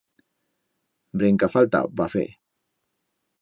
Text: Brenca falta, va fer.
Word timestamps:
Brenca 1.23 1.51
falta, 1.57 1.83
va 2.01 2.09
fer. 2.15 2.25